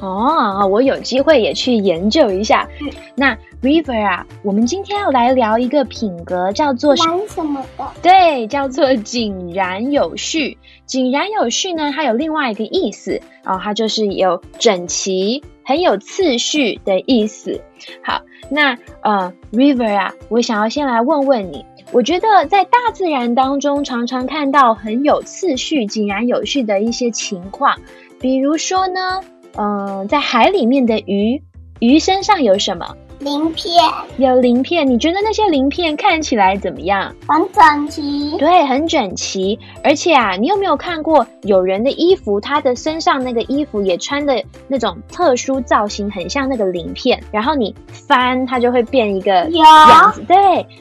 [0.00, 2.68] 哦，我有机会也去研究一下。
[2.80, 7.84] 嗯那 River 啊，我们今天要来聊一个品格，叫做玩什么的？
[8.02, 10.58] 对，叫做井然有序。
[10.84, 17.62] 井然有序呢，它有另外一个意思哦，它就是有整齐、很有次序的意思。
[18.04, 27.74] 好，那呃，River 啊，我想要先来问问你，我觉得在大自然当中，常常看到很有次序、井然有序的一些情况，
[28.20, 29.22] 比如说呢，
[29.56, 31.42] 嗯、在海里面的鱼，
[31.80, 32.96] 鱼身上有什么？
[33.18, 33.82] 鳞片
[34.18, 37.14] 有鳞片，你觉得那些鳞片看起来怎么样？
[37.26, 39.58] 很整齐，对，很整齐。
[39.82, 47.18] 而且啊，你有没有看过有人的衣服，他的身上那个衣服也穿的那种特殊造型，很像那个鳞片。
[47.32, 50.20] 然后你翻，它就会变一个有样子。
[50.28, 50.36] 对，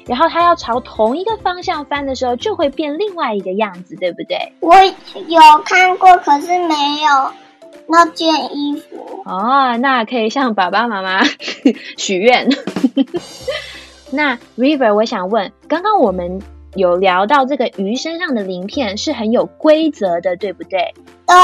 [0.06, 4.38] 然后它要朝同一个方向翻的时候，就会变另外一个样子，对不对？
[4.60, 4.76] 我
[5.30, 7.32] 有看过，可是没有
[7.88, 9.22] 那件衣服。
[9.26, 11.24] 哦，那可以向爸爸妈妈
[11.98, 12.48] 许愿。
[14.12, 16.42] 那 River，我想问，刚刚我们
[16.76, 20.94] 有聊到这个鱼身上的鳞片是很有规则的，对不对？
[21.28, 21.36] 对，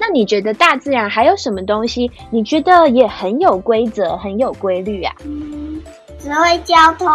[0.00, 5.14] 那你觉得大自然还有什么东西，你觉得也很有规则、很有规律啊？
[5.24, 5.80] 嗯，
[6.18, 7.08] 指挥交通，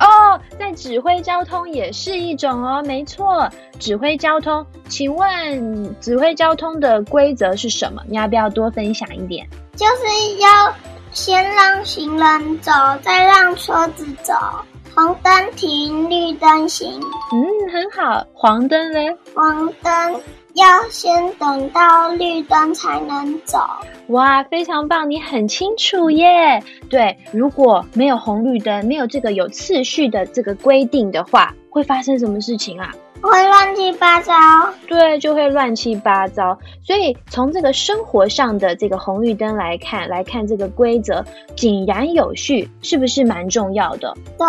[0.00, 4.64] 哦，在指挥交通也是一种哦，没错，指挥交通。
[4.88, 8.02] 请问指挥交通的规则是什么？
[8.08, 9.46] 你要不要多分享一点？
[9.76, 10.74] 就是要
[11.12, 14.34] 先让行人走，再让车子走，
[14.94, 17.00] 红灯停，绿灯行。
[17.32, 18.24] 嗯，很好。
[18.34, 19.16] 黄灯嘞？
[19.34, 20.20] 黄灯
[20.54, 23.58] 要先等到绿灯才能走。
[24.08, 26.62] 哇，非常棒，你很清楚耶。
[26.88, 32.92] 对，如果没有红绿灯，没有这个有次序的这个规定的话，会发生什么事情啊？
[33.22, 34.32] 会乱七八糟，
[34.88, 36.58] 对，就会乱七八糟。
[36.82, 44.16] 所以从这个生活上的这个红绿灯来看，来看这个规则井然有序，是不是蛮重要的？
[44.38, 44.46] 对，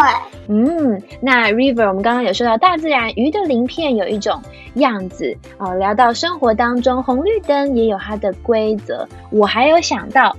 [0.47, 4.41] 嗯，那 River，我们刚刚有说到大自然鱼的鳞片有一种
[4.75, 9.07] 样子哦，聊到生活当中红绿灯也有它的规则。
[9.31, 10.35] 我还有想到，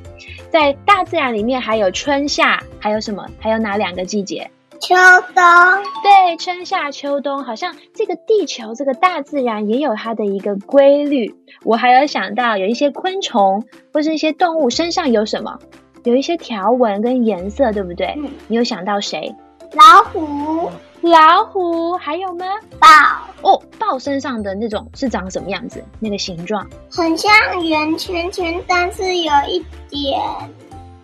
[0.51, 3.27] 在大自然里面还有春夏，还有什么？
[3.39, 4.51] 还有哪两个季节？
[4.83, 4.97] 秋
[5.33, 5.45] 冬，
[6.03, 11.33] 对，春夏秋冬，好像这个地球这个大自然也有它的一个规律。
[11.63, 15.57] 我还有想到有一些昆虫或是一些动物身上有什么？
[16.03, 18.13] 有一些条纹跟颜色，对不对？
[18.17, 19.33] 嗯你有想到谁？
[19.75, 20.69] 老虎，
[21.01, 22.45] 老虎，还有吗？
[22.81, 22.89] 豹，
[23.53, 25.83] 哦，豹身上的那种是长什么样子？
[26.01, 26.67] 那个形状？
[26.91, 27.31] 很像
[27.65, 30.21] 圆圈圈，但是有一点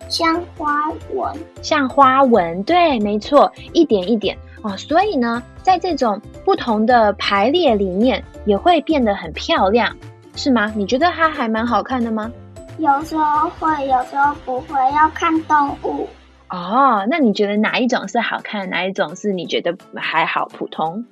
[0.09, 1.33] 像花纹。
[1.63, 4.77] 像花纹，对，没错，一点一点哦。
[4.77, 9.95] 所以呢，在这种不同的排列里面，也会变得很漂亮，
[10.35, 10.73] 是吗？
[10.75, 12.33] 你觉得它还蛮好看的吗？
[12.79, 16.09] 有时候会，有时候不会，要看动物。
[16.51, 21.05] 哦，那你觉得哪一种是好看，哪一种是你觉得还好普通？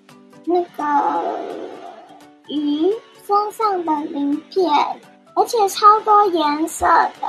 [0.44, 1.22] 那个
[2.48, 2.90] 鱼
[3.26, 4.64] 身上的鳞片，
[5.34, 6.86] 而且超多颜色
[7.20, 7.28] 的。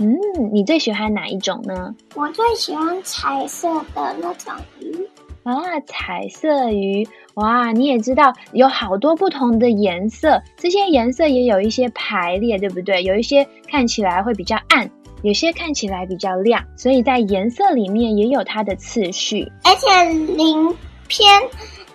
[0.00, 0.18] 嗯，
[0.50, 1.94] 你最喜欢哪一种呢？
[2.14, 5.06] 我最喜欢彩色的那种鱼。
[5.42, 5.54] 啊，
[5.86, 13.02] 彩色鱼，哇，你也知道有好多不同的颜色，这些颜色也有一些排列，对不对？
[13.02, 14.90] 有一些看起来会比较暗，
[15.22, 19.50] 有些看起来比较亮，所以在颜色里面也有它的次序。
[19.64, 20.74] 而且鳞
[21.08, 21.26] 片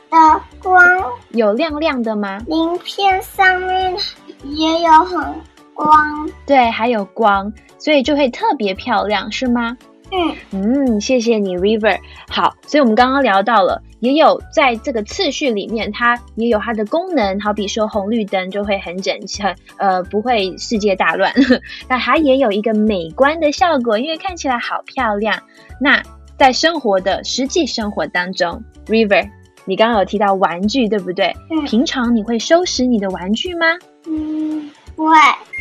[0.09, 0.81] 的光，
[1.29, 2.39] 有亮亮的吗？
[2.47, 3.95] 鳞片上面
[4.43, 5.35] 也有很
[5.75, 6.27] 光。
[6.47, 9.77] 对，还有光，所以就会特别漂亮，是吗？
[10.11, 11.99] 嗯，嗯，谢谢你，River。
[12.29, 21.33] 好，所以我们刚刚聊到了，也有在这个次序里面，它也有它的功能，好比说红绿灯就会很整齐，很呃不会世界大乱。
[21.89, 25.41] 那它也有一个美观的效果，因为看起来好漂亮。
[25.81, 26.01] 那
[26.37, 29.27] 在生活的实际生活当中，River，
[29.65, 31.35] 你刚刚有提到玩具，对不对？
[31.49, 33.65] 嗯平常你会收拾你的玩具吗？
[34.07, 35.15] 嗯，不会，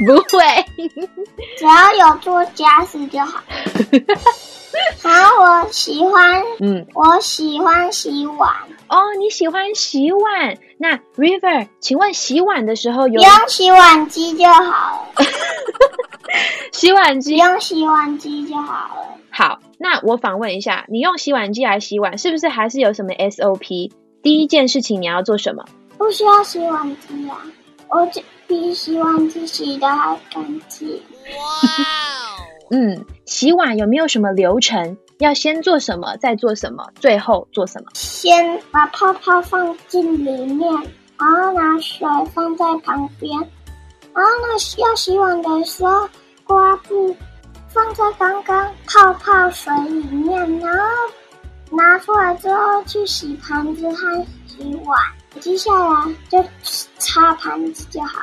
[0.07, 0.38] 不会。
[1.59, 3.42] 只要有做家事就好。
[5.03, 8.51] 好，我喜欢，嗯，我喜欢洗碗，
[8.88, 10.57] 哦，你喜欢洗碗？
[10.79, 15.25] 那 River，请问洗碗的时候有用洗碗机就好了，
[16.73, 17.37] 洗碗机？
[17.37, 19.07] 用洗碗机就好了。
[19.31, 23.92] 好，那我访问一下，你用洗碗机来洗碗，是不是还是有什么 SOP？
[24.23, 25.64] 第一件事情你要做什么？
[25.97, 27.38] 不需要洗碗机啊，
[27.94, 30.88] 我就比洗碗机洗的还干净。
[31.38, 31.68] 哇
[32.72, 34.96] 嗯，洗碗有没有什么流程？
[35.18, 37.87] 要先做什么，再做什么，最后做什么？
[37.94, 40.68] 先把泡泡放进里面，
[41.16, 42.04] 然后拿水
[42.35, 43.38] 放在旁边，
[44.12, 46.09] 然后呢，要洗碗的时候，
[46.42, 47.14] 刮布
[47.68, 50.85] 放在刚刚泡泡水里面，然后
[51.70, 55.00] 拿出来之后去洗盘子和洗碗，
[55.38, 56.42] 接下来就
[57.14, 58.20] 擦盘子就好。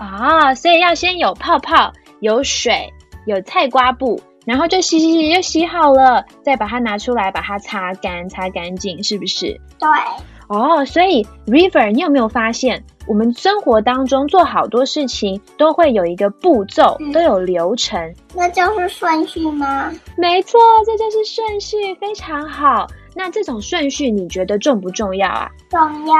[0.00, 2.90] 啊，所以要先有泡泡，有水，
[3.26, 9.60] 有菜瓜布，然后就洗洗洗就洗好了，再把它拿出来，把它擦干，擦干净，是不是？
[9.78, 9.88] 对，
[10.48, 18.14] 哦，所以 River，你有没有发现，我们生活当中做好多事情都会有一个步骤，嗯都有流程。
[18.34, 19.92] 那就是顺序吗？
[20.16, 22.86] 没错，这就是顺序，非常好。
[23.14, 25.48] 那这种顺序你觉得重不重要啊？
[25.70, 26.16] 重要。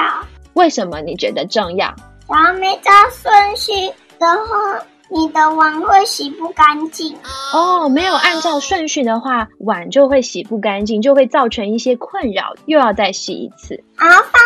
[0.55, 1.95] 为什么你觉得重要？
[2.29, 3.73] 然后没照顺序
[4.19, 7.15] 的话，你的碗会洗不干净。
[7.53, 13.85] 哦，没有按照顺序的话，碗就会洗不干净，就会造成一些困扰，又要再洗一次。
[13.97, 14.41] 然后放，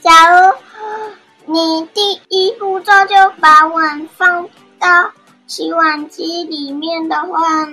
[0.00, 5.10] 假如你第一步骤就把碗放到
[5.46, 7.64] 洗碗机里面的话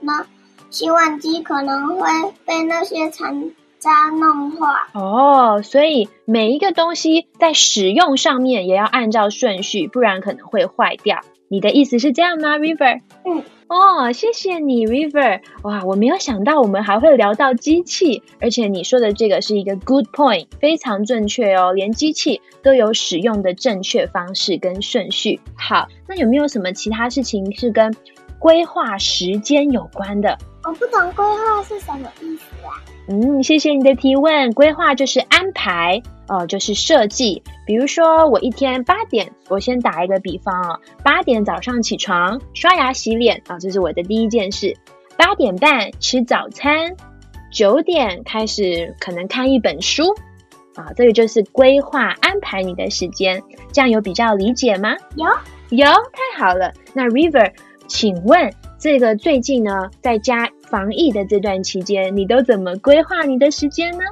[0.00, 0.26] 呢，
[0.70, 2.08] 洗碗机可能会
[2.46, 3.50] 被那些残
[3.86, 4.66] 渣弄坏。
[4.94, 11.20] 哦，所以每一个东西在使用上面也要按照顺序，不然可能会坏掉。
[11.48, 13.00] 你的意思是这样吗，River？
[13.24, 13.44] 嗯。
[13.68, 15.40] 哦，谢谢你，River。
[15.62, 21.72] 哇，我没有想到我们还会聊到机器，而且你说的这个是一个 good point，非常正确哦。
[21.72, 25.40] 连机器都有使用的正确方式跟顺序。
[25.56, 27.94] 好，那有没有什么其他事情是跟
[28.38, 30.38] 规划时间有关的？
[30.64, 32.55] 我不懂规划是什么意思啊？
[33.08, 34.52] 嗯，谢谢你的提问。
[34.52, 37.40] 规划就是安排，哦、就是设计。
[37.64, 44.76] 比如说，我一天八点，我先打一个比方哦，八点早上起床，刷牙洗脸啊、这是我的第一件事。
[45.16, 46.94] 八点半吃早餐，
[47.52, 50.12] 九点开始可能看一本书，
[50.74, 53.40] 啊，这个就是规划安排你的时间。
[53.72, 54.96] 这样有比较理解吗？
[55.14, 55.24] 有
[55.70, 56.72] 有，太好了。
[56.92, 57.52] 那 River，
[57.86, 64.04] 请问这个最近呢，在家防疫的这段期间，你都怎么规划你的时间呢？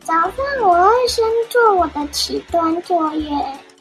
[0.00, 3.28] 早上我会先做我的起端作业，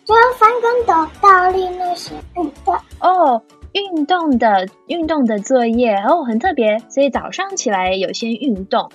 [0.06, 2.74] 就要翻跟斗、倒立那些运动。
[3.00, 3.42] 哦，
[3.74, 8.90] 运动的运动的作业哦，很特别，所以早上起来有先运动。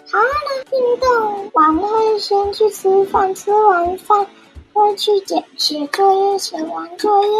[0.72, 4.26] 运动完会先去吃饭，吃完饭
[4.72, 7.32] 会去写写作业，写完作业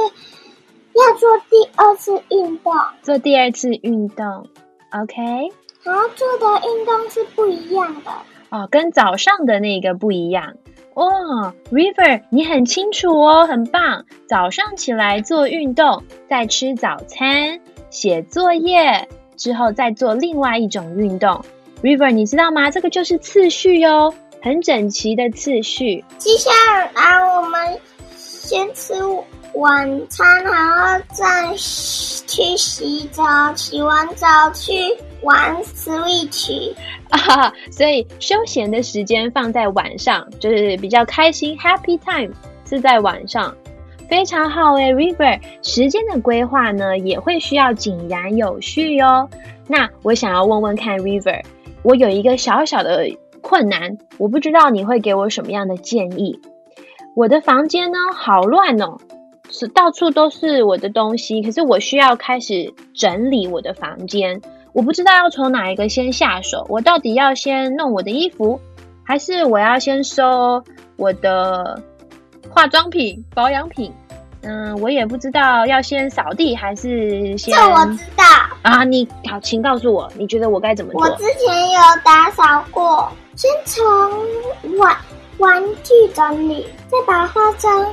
[0.99, 2.73] 要做第二次运动，
[3.03, 4.47] 做第二次运动
[4.91, 5.53] ，OK？
[5.83, 8.11] 然后做的运动是不一样的。
[8.51, 10.55] 哦，跟早上的那个不一样
[10.95, 11.53] 哦。
[11.71, 14.05] River，你很清楚哦，很棒。
[14.27, 21.45] 早上起来做运动，再吃早餐，写作业，之后再做另外一种运动。
[21.83, 22.71] River，你知道吗？
[22.71, 26.05] 这个就是次序哟、很整齐的次序。
[26.17, 26.51] 接下
[26.95, 27.79] 来我们
[28.17, 28.95] 先吃
[29.55, 33.23] 晚餐，然后再去洗澡，
[33.55, 34.73] 洗完澡去
[35.23, 36.73] 玩 Switch。
[37.11, 42.35] 啊，所以休闲的时间放在晚上，就是比较开心，happy time
[42.69, 43.55] 是在晚上，
[44.09, 49.29] 非常好诶 River，时间的规划呢也会需要井然有序哟。
[49.67, 51.43] 那我想要问问看 River，
[51.83, 53.09] 我有一个小小的
[53.41, 56.39] 困难，我不知道你会给我什么样的建议。
[57.15, 58.99] 我的房间呢好乱哦，
[59.51, 64.41] 是到处都是我的东西，可是我需要开始整理我的房间。
[64.73, 68.61] 我不知道要从哪一个先下手，我到底要先弄我的衣服，
[69.03, 70.63] 还是我要先收
[70.97, 71.83] 我的
[72.49, 73.93] 化妆品、保养品？
[74.43, 78.25] 嗯，我也不知道要先扫地还是先这我知道，
[78.63, 78.85] 啊？
[78.85, 81.03] 你好，请告诉我，你觉得我该怎么做？
[81.03, 83.85] 我之前有打扫过，先从
[84.79, 84.97] 玩
[85.39, 87.85] 玩具整理，再把化妆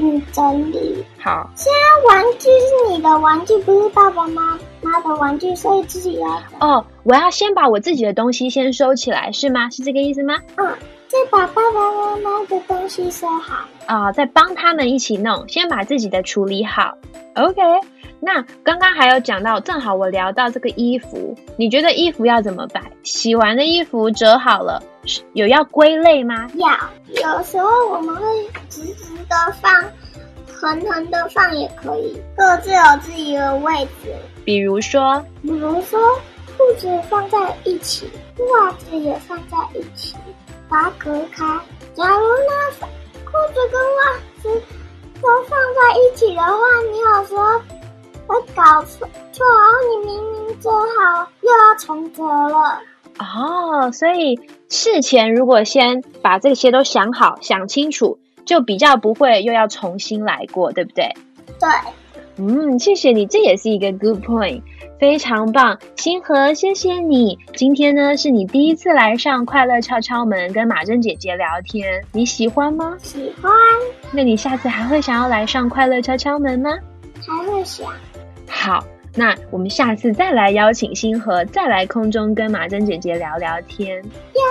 [0.00, 1.04] 品整理。
[1.18, 9.70] 好，现在玩具是你的玩具，不是爸爸妈妈的玩具，所以自己要哦，我要先把我自己的东西先收起来，是吗？
[9.70, 10.36] 是这个意思吗？
[10.56, 10.66] 嗯，
[11.08, 13.66] 再把爸爸妈妈的东西收好。
[13.86, 16.96] 啊、再帮他们一起弄，先把自己的处理好。
[17.34, 17.62] OK，
[18.20, 22.82] 那刚刚还有讲到，正好我聊到这个衣服，你觉得衣服要怎么摆？
[23.02, 24.82] 洗完的衣服折好了，
[25.32, 26.46] 有要归类吗？
[26.54, 26.68] 要
[27.08, 28.22] 有时候我们会
[28.68, 29.72] 直直的放，
[30.52, 34.14] 横横的放也可以，各自有自己的位置。
[34.44, 35.98] 比如说，比如说，
[36.56, 40.16] 裤子放在一起，袜子也放在一起，
[40.68, 41.44] 把它隔开。
[41.94, 42.88] 假如呢，
[43.24, 44.00] 裤子跟袜
[44.42, 44.62] 子
[45.20, 46.58] 都放在一起的话，
[46.90, 47.58] 你有时候
[48.26, 52.80] 会搞错，错，然后你明明折好，又要重折了。
[53.18, 54.38] 哦，所以
[54.68, 61.12] 事前如果先把这些都想好、想清楚，就比较不会又要重新来过，对不对？
[61.58, 61.68] 对，
[62.36, 64.62] 嗯，谢谢你，这也是一个 good point，
[64.98, 65.78] 非常棒。
[65.96, 67.38] 星河，谢谢你。
[67.54, 72.96] 今天呢，是你第一次来上快乐敲敲门，跟马珍姐姐聊天，你喜欢吗？
[72.98, 73.52] 喜欢
[74.10, 76.70] 那你下次还会想要来上快乐敲敲门吗？
[77.20, 77.86] 还会想，
[78.48, 78.84] 好，
[79.14, 83.96] 那我们下次再来邀请星河，再来空中跟马珍姐姐聊聊天。
[84.02, 84.42] 要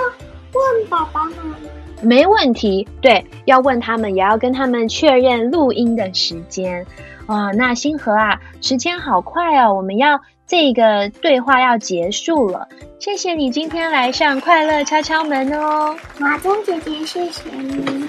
[0.58, 1.56] 问爸爸妈妈。
[2.00, 6.86] 没问题，对，要问他们，也要跟他们确认录音的时间。
[7.26, 10.18] 哇，那星河啊，时间好快哦，我们要
[10.48, 12.66] 这个对话要结束了。
[12.98, 18.08] 谢谢你今天来上快乐敲敲门哦，马东姐姐，谢谢你，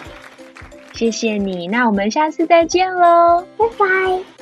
[0.93, 1.67] 谢谢你。
[1.67, 3.45] 那我们下次再见喽。
[3.57, 4.38] 拜拜。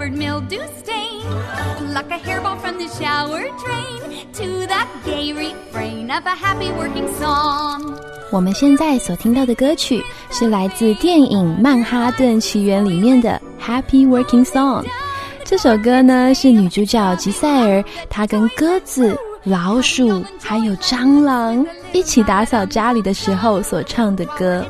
[0.00, 1.20] Scrub a stubborn mildew stain.
[1.78, 7.08] Pluck a hairball from the shower drain to that gay refrain of a happy working
[7.18, 7.96] song.
[8.30, 14.84] 我们现在所听到的歌曲是来自电影《曼哈顿奇缘》里面的《Happy Working Song》。
[15.44, 24.64] 这首歌呢是女主角吉赛尔，她跟鸽子、老鼠还有蟑螂一起打扫家里的时候所唱的歌。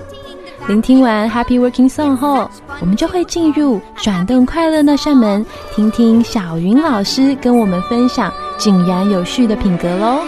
[0.70, 2.48] 聆听完《Happy Working Song》后，
[2.80, 5.44] 我们就会进入转动快乐那扇门，
[5.74, 10.20] 听听小云老师跟我们分享井然有序的品格喽。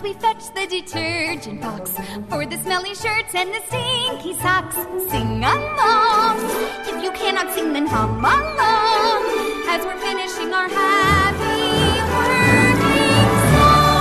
[0.00, 1.92] we fetch the detergent box
[2.30, 4.76] for the smelly shirts and the stinky socks.
[5.10, 6.38] Sing along.
[6.86, 9.22] If you cannot sing, then hum along
[9.68, 13.96] as we're finishing our happy working song.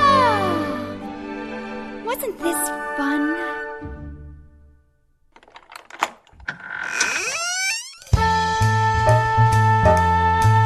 [0.00, 0.46] Ah,
[2.06, 2.60] wasn't this
[2.96, 3.22] fun?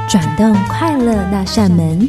[0.09, 2.09] 转动快乐那扇门。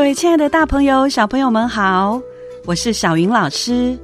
[0.00, 2.18] 各位亲爱的大朋友、小朋友们好，
[2.64, 3.98] 我是小云老师，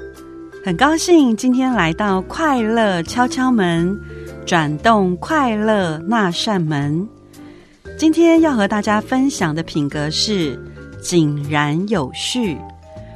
[0.62, 3.99] 很高兴今天来到快乐敲敲门，
[4.44, 7.09] 转动快乐那扇门。
[7.97, 10.55] 今天要和大家分享的品格是
[11.01, 12.59] 井然有序。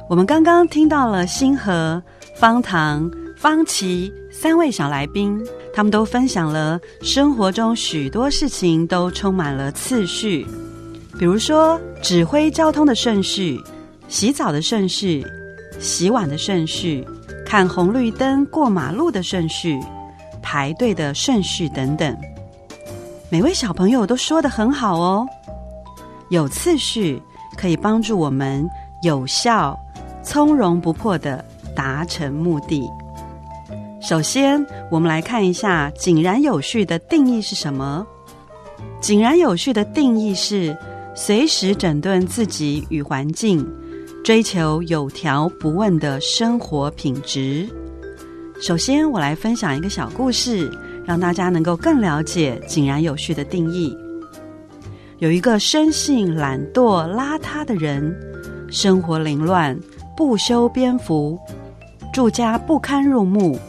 [0.09, 2.01] 我们刚刚听到了星河、
[2.35, 3.07] 方糖、
[3.37, 5.39] 方琪三位小来宾，
[5.71, 10.47] 他们都分享了生活中许多事情都充满了次序。
[11.21, 13.55] 比如说，指挥交通的顺序、
[14.07, 15.23] 洗澡的顺序、
[15.79, 17.07] 洗碗的顺序、
[17.45, 19.79] 看红绿灯过马路的顺序、
[20.41, 22.17] 排队的顺序等等。
[23.29, 25.23] 每位小朋友都说得很好哦。
[26.31, 27.21] 有次序
[27.55, 28.67] 可以帮助我们
[29.03, 29.77] 有效、
[30.23, 31.45] 从容不迫的
[31.75, 32.89] 达成目的。
[34.01, 38.03] 首先，我们来看一下井然有序的定义是什么。
[38.99, 40.75] 井然有序的定义是。
[41.13, 43.67] 随时整顿自己与环境，
[44.23, 47.67] 追求有条不紊的生活品质。
[48.61, 50.71] 首先，我来分享一个小故事，
[51.05, 53.95] 让大家能够更了解井然有序的定义。
[55.19, 58.15] 有一个生性懒惰邋遢的人，
[58.69, 59.77] 生活凌乱，
[60.15, 61.37] 不修边幅，
[62.13, 63.59] 住家不堪入目。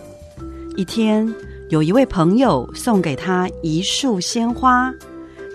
[0.76, 1.28] 一天，
[1.70, 4.94] 有一位朋友送给他一束鲜花。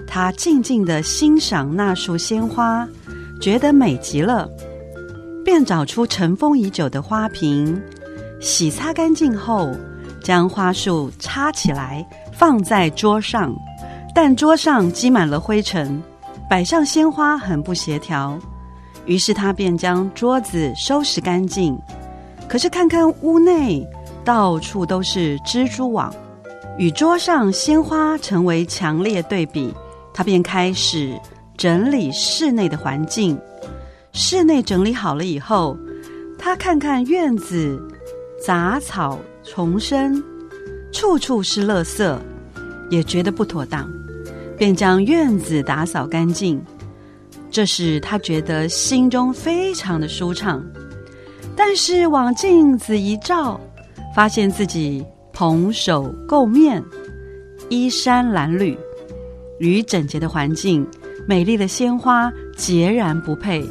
[0.07, 2.87] 他静静的欣赏那束鲜花，
[3.39, 4.49] 觉得美极了，
[5.43, 7.79] 便找出尘封已久的花瓶，
[8.39, 9.71] 洗擦干净后，
[10.23, 13.53] 将花束插起来放在桌上，
[14.15, 16.01] 但桌上积满了灰尘，
[16.49, 18.39] 摆上鲜花很不协调。
[19.05, 21.77] 于是他便将桌子收拾干净，
[22.47, 23.87] 可是看看屋内，
[24.25, 26.13] 到处都是蜘蛛网，
[26.77, 29.73] 与桌上鲜花成为强烈对比。
[30.17, 31.13] 他便开始
[31.55, 33.37] 整理室内的环境。
[34.13, 35.77] 室内整理好了以后，
[36.39, 37.79] 他看看院子，
[38.43, 40.19] 杂草丛生，
[40.91, 42.17] 处处是垃圾，
[42.89, 43.87] 也觉得不妥当，
[44.57, 46.59] 便将院子打扫干净。
[47.51, 50.65] 这使他觉得心中非常的舒畅。
[51.55, 53.61] 但是往镜子一照，
[54.15, 56.83] 发现自己蓬首垢面，
[57.69, 58.75] 衣衫褴褛。
[59.59, 60.85] 与整洁的环境、
[61.27, 63.65] 美丽的鲜花截然不配，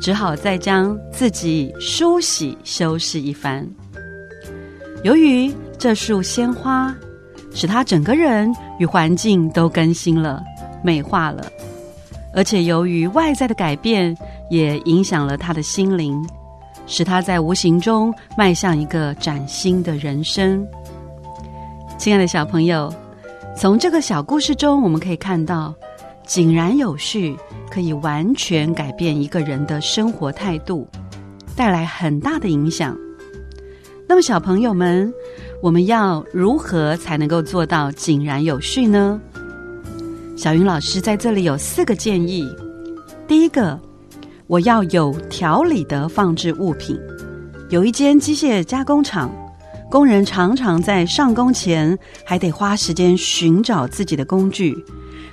[0.00, 3.66] 只好再将自己梳洗修饰一番。
[5.02, 6.94] 由于这束鲜花
[7.54, 10.42] 使他整个人与环境都更新了、
[10.82, 11.50] 美化了，
[12.34, 14.16] 而且由于外在的改变，
[14.50, 16.22] 也影响了他的心灵，
[16.86, 20.66] 使他在无形中迈向一个崭新的人生。
[21.96, 22.92] 亲爱的小朋友。
[23.58, 25.74] 从这个小故事中，我们可以看到，
[26.26, 27.34] 井然有序
[27.70, 30.86] 可以完全改变一个人的生活态度，
[31.56, 32.94] 带来很大的影响。
[34.06, 35.10] 那么，小朋友们，
[35.62, 39.18] 我们要如何才能够做到井然有序呢？
[40.36, 42.46] 小云老师在这里有四个建议。
[43.26, 43.80] 第一个，
[44.48, 47.00] 我要有条理的放置物品。
[47.70, 49.32] 有一间机械加工厂。
[49.96, 54.76] 工人常常在上工前还得花时间寻找自己的工具。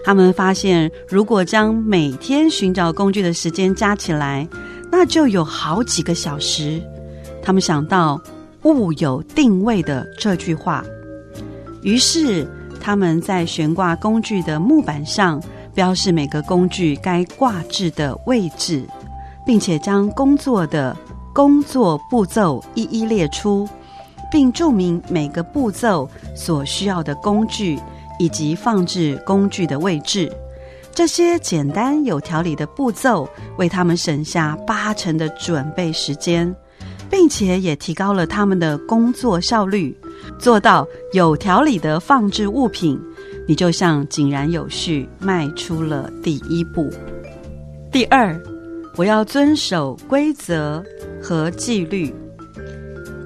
[0.05, 4.47] 他们发现，如果将每天寻找工具的时间加起来，
[4.89, 6.81] 那就有好几个小时。
[7.41, 8.17] 他们想到
[8.63, 10.81] “物有定位”的这句话，
[11.81, 12.47] 于是
[12.79, 15.43] 他们在悬挂工具的木板上
[15.75, 18.87] 标示每个工具该挂置的位置，
[19.45, 20.95] 并且将工作的
[21.33, 23.67] 工作步骤一一列出。
[24.33, 27.79] 并注明每个步骤所需要的工具
[28.17, 30.27] 以及放置工具的位置。
[30.91, 33.29] 这些简单有条理的步骤
[33.59, 36.51] 为他们省下八成的准备时间，
[37.11, 39.95] 并且也提高了他们的工作效率。
[40.39, 42.99] 做到有条理的放置物品，
[43.47, 46.89] 你就像井然有序迈出了第一步。
[47.91, 48.35] 第二，
[48.95, 50.83] 我要遵守规则
[51.21, 52.11] 和纪律。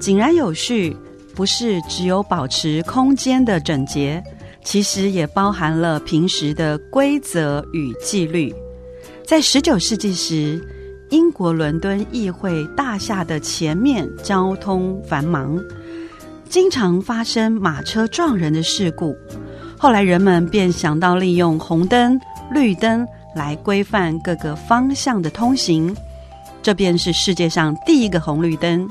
[0.00, 0.96] 井然有序，
[1.34, 4.22] 不是只有保持空间的整洁，
[4.64, 8.54] 其实也包含了平时的规则与纪律。
[9.26, 10.60] 在十九世纪时，
[11.10, 15.58] 英国伦敦议会大厦的前面交通繁忙，
[16.48, 19.16] 经常发生马车撞人的事故。
[19.76, 22.18] 后来人们便想到利用红灯、
[22.52, 25.94] 绿灯来规范各个方向的通行，
[26.62, 28.88] 这便是世界上第一个红绿灯。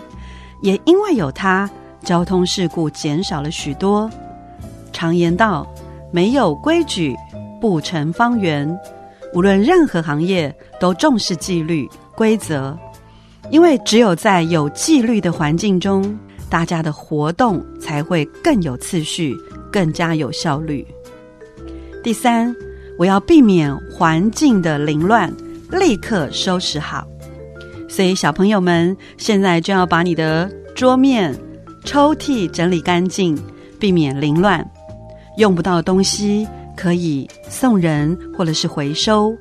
[0.62, 1.70] 也因为有它，
[2.04, 4.10] 交通事故减少了许多。
[4.92, 5.68] 常言道
[6.12, 7.16] ：“没有规矩
[7.62, 8.68] 不成方圆。”
[9.34, 12.76] 无论任何行业都重视纪律规则，
[13.52, 16.18] 因为只有在有纪律的环境中，
[16.50, 19.36] 大家的活动才会更有次序、
[19.70, 20.88] 更加有效率。
[22.02, 22.56] 第三，
[22.98, 25.32] 我要避免环境的凌乱，
[25.70, 27.06] 立刻收拾好。
[27.88, 31.36] 所以，小朋友们现在就要把你的桌面、
[31.86, 33.38] 抽屉整理干净，
[33.80, 34.66] 避免凌乱。
[35.38, 39.36] 用不到的东西可以送人或者是回收，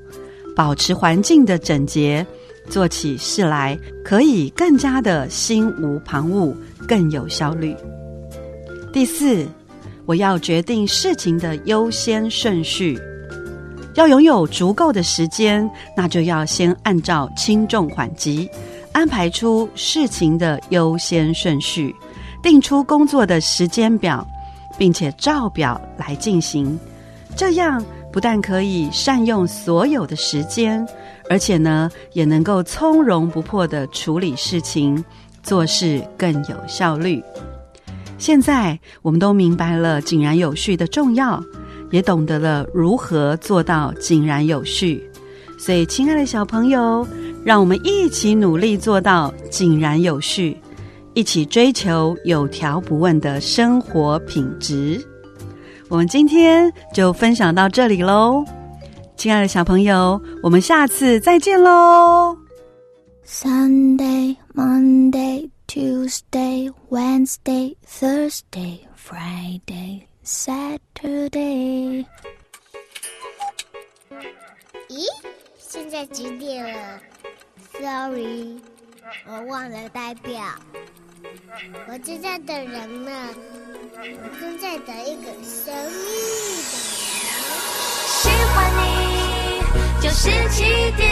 [0.55, 2.25] 保持环境的整洁，
[2.69, 6.55] 做起事来可以更加的心无旁骛，
[6.87, 7.75] 更有效率。
[8.93, 9.47] 第四，
[10.07, 12.99] 我要决定事情的优先顺序。
[13.97, 18.49] 要拥有足够的时间，那就要先按照轻重缓急
[18.93, 21.95] 安排出事情的优先顺序，
[22.43, 24.27] 定出工作的时间表，
[24.79, 26.79] 并且照表来进行。
[27.35, 27.83] 这样
[28.13, 30.87] 不但可以善用所有的时间，
[31.29, 35.03] 而且呢，也能够从容不迫的处理事情，
[35.43, 37.23] 做事更有效率。
[38.19, 41.43] 现在我们都明白了井然有序的重要。
[41.91, 45.09] 也懂得了如何做到井然有序，
[45.59, 47.07] 所以，亲爱的小朋友，
[47.45, 50.57] 让我们一起努力做到井然有序，
[51.15, 55.05] 一起追求有条不紊的生活品质。
[55.89, 58.45] 我们今天就分享到这里喽，
[59.17, 62.37] 亲爱的小朋友，我们下次再见喽。
[63.25, 72.05] Sunday, Monday, Tuesday, Wednesday, Thursday, Friday, Saturday。
[74.89, 75.07] 咦，
[75.57, 77.01] 现在几点了
[77.73, 78.61] ？Sorry，
[79.25, 80.43] 我忘了代表。
[81.87, 83.13] 我正在等人呢，
[83.95, 86.03] 我正在等一个神秘
[86.61, 87.31] 的人
[88.09, 88.83] 喜欢你
[90.03, 90.65] 就是起
[90.97, 91.07] 点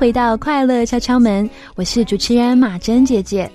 [0.00, 3.48] 回到快乐敲敲门，我是主持人马珍姐姐。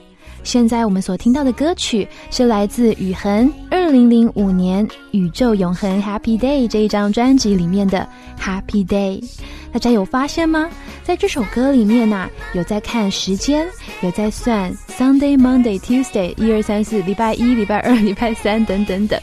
[0.44, 8.08] 现在我们所听到的歌曲是来自雨恒二零零五年《宇宙永恒 Happy Day》这一张专辑里面的
[8.40, 9.28] Happy Day。
[9.74, 10.70] 大家有发现吗？
[11.04, 13.66] 在这首歌里面呐、有在看时间，
[14.02, 19.20] 有在算 Sunday、Monday、Tuesday，一二三四，礼拜一、礼拜二、礼拜三等等等。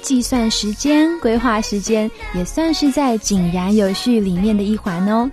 [0.00, 5.30] 计算时间、规划时间，也算是在井然有序里面的一环哦。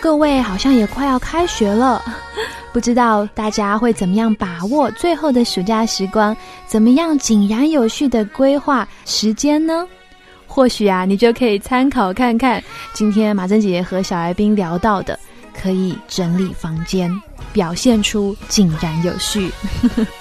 [0.00, 2.02] 各位好像也快要开学了，
[2.72, 6.36] 不知道大家会怎么样把握最后的暑假时光，
[6.66, 9.86] 怎么样井然有序的规划时间呢？
[10.46, 15.18] 或许啊，你就可以参考看看今天马珍姐姐和小来宾聊到的，
[15.60, 17.10] 可以整理房间，
[17.52, 19.50] 表现出井然有序。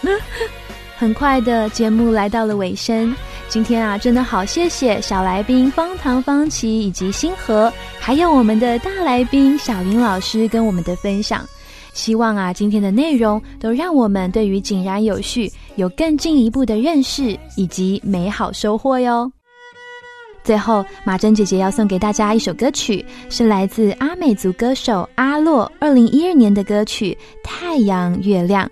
[0.97, 3.13] 很快的节目来到了尾声，
[3.47, 11.45] 今天啊，真的好谢谢小来宾方糖、方琪以及星河，还有我们的大来宾小云老师跟我们的分享。
[11.93, 19.31] 希望啊，今天的内容都让我们对于井然有序有更进一步的认识以及美好收获哟。
[20.43, 27.17] 最后，马珍姐姐要送给大家一首歌曲，是来自阿美族歌手阿洛二零一二年的歌曲
[27.47, 28.67] 《太阳月亮》。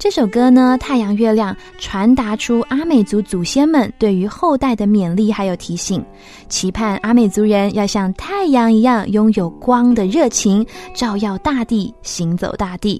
[0.00, 6.02] 这首歌呢，《太阳月亮》传达出阿美族祖先们对于后代的勉励还有提醒，
[6.48, 12.98] 期盼阿美族人要像太阳一样拥有光的热情，照耀大地，行走大地；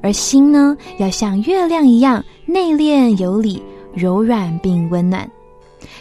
[0.00, 3.60] 而心呢，要像月亮一样内敛有礼，
[3.92, 5.28] 柔软并温暖。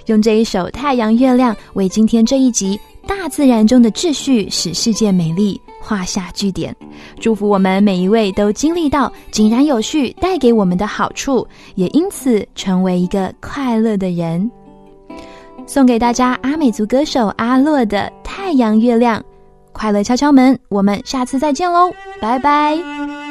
[0.06, 6.76] 用这一首《太阳月亮》为今天这一集《大自然中的秩序使世界美丽》画下句点，
[7.20, 14.50] 祝福我们每一位都经历到井然有序带给我们的好处，也因此成为一个快乐的人。
[15.68, 19.20] 送给大家阿美族歌手阿洛的《太阳月亮》，
[19.72, 23.25] 快乐敲敲门，我们下次再见喽，拜拜。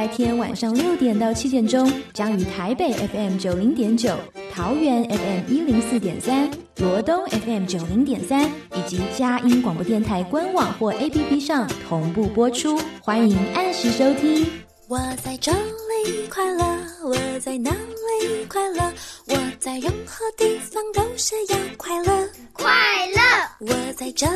[0.00, 4.16] 拜天晚上六点到七点钟，将于台北 FM 九零点九、
[4.50, 14.46] 桃园 FM 一零四点三、罗东 FM 九零点三以及佳音广播电台官网或 APP 上同步播出，欢迎按时收听。
[14.88, 16.64] 我在这里快乐，
[17.04, 18.90] 我在哪里快乐？
[19.26, 22.72] 我在任何地方都是要快乐，快
[23.14, 23.20] 乐。
[23.60, 24.26] 我在这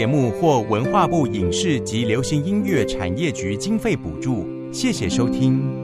[0.00, 5.79] 节目获文化部影视及流行音乐产业局经费补助，谢谢收听。